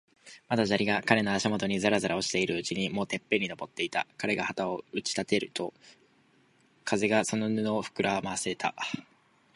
[0.49, 4.07] まだ砂利が彼の足もとにざらざら落ちているうちに、もうてっぺんに登っていた。
[4.17, 5.75] 彼が旗を打ち立てると、
[6.83, 8.73] 風がその布をふくらませた。